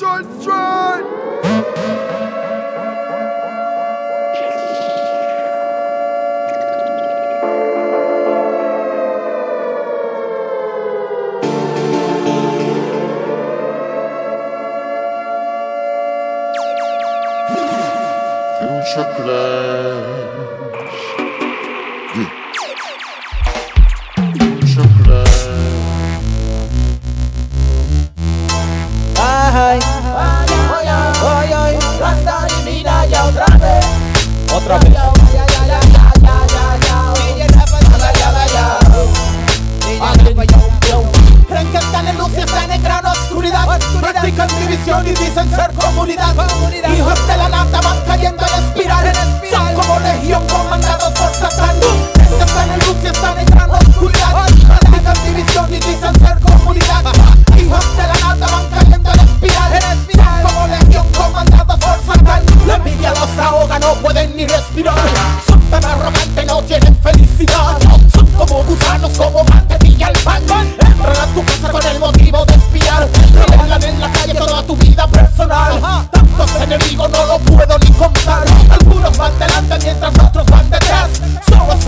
George 0.00 0.24
Strait! 0.40 1.04
Future. 18.60 19.89
comunidad. 46.16 46.90
Hijos 46.96 47.26
de 47.26 47.36
la 47.36 47.48
nata 47.48 47.80
van 47.80 48.00
cayendo 48.06 48.44
en 48.44 48.64
espiral. 48.64 49.12
Son 49.50 49.74
como 49.74 50.00
legión. 50.00 50.59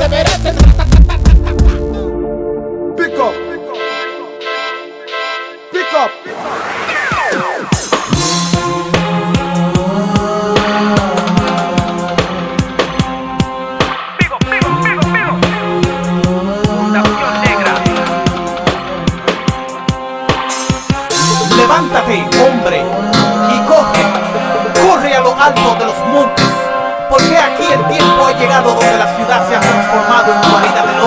se 0.02 0.08
merecen. 0.08 0.56
Pick 2.96 3.18
up. 3.18 3.34
Pick 5.72 5.94
up. 5.94 6.10
Pick 6.20 6.34
up. 6.34 6.42
levántate, 21.56 22.24
hombre, 22.40 22.82
y 23.50 23.58
coge, 23.68 24.02
corre 24.82 25.14
a 25.14 25.20
lo 25.20 25.34
alto 25.40 25.74
de 25.78 25.84
los 25.86 25.98
montes. 26.12 26.41
Porque 27.12 27.36
aquí 27.36 27.64
el 27.70 27.86
tiempo 27.88 28.24
ha 28.26 28.32
llegado 28.32 28.72
donde 28.72 28.96
la 28.96 29.14
ciudad 29.14 29.46
se 29.46 29.54
ha 29.54 29.60
transformado 29.60 30.32
en 30.32 30.50
guarida 30.50 30.86
de 30.86 31.01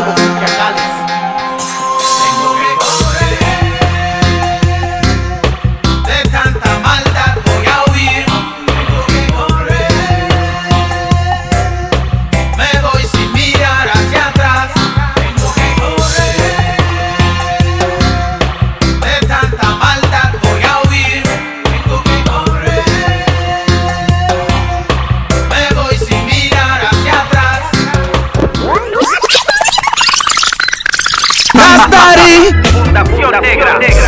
Fundación 32.71 33.31
Negra. 33.41 34.04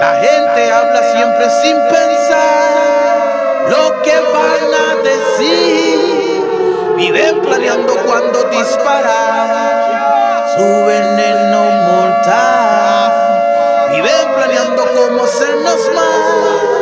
La 0.00 0.14
gente 0.16 0.72
habla 0.72 1.02
siempre 1.12 1.50
sin 1.62 1.76
pensar 1.88 3.66
lo 3.70 4.02
que 4.02 4.20
van 4.20 4.74
a 4.74 4.94
decir. 5.02 6.44
Viven 6.96 7.40
planeando 7.40 7.96
cuando 8.04 8.44
disparar. 8.44 9.86
Suben 10.54 11.18
el 11.18 11.50
no 11.50 11.64
mortal. 11.92 13.12
Viven 13.90 14.34
planeando 14.34 14.84
cómo 14.94 15.26
sernos 15.26 15.90
más. 15.94 16.75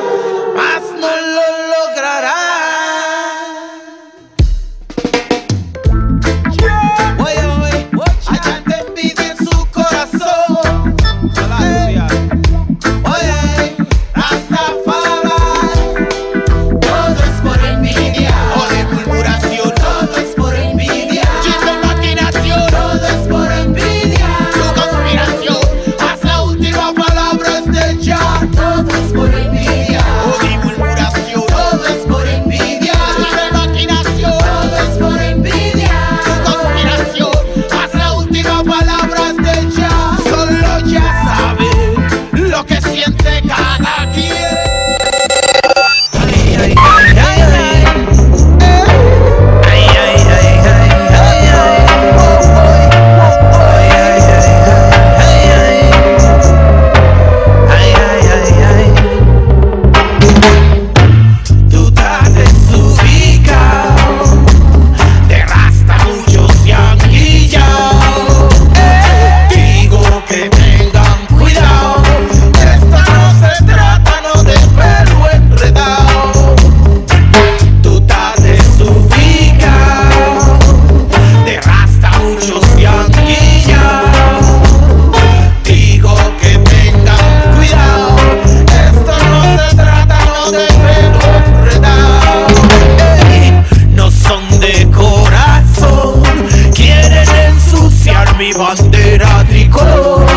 tricot 99.54 100.28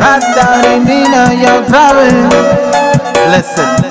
Hasta 0.00 0.62
remina 0.62 1.32
ya 1.34 1.64
sabe. 1.68 2.08
Listen. 3.30 3.83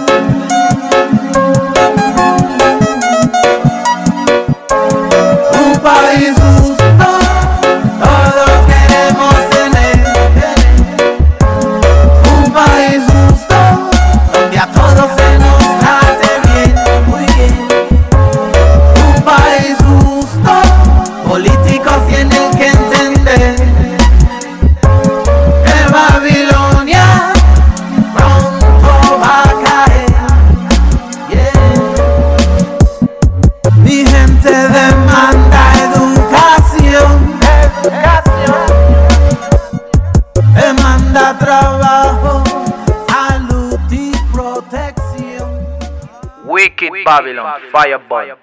Babylon, 47.06 47.46
Babylon 47.46 47.72
fireburn. 47.72 48.43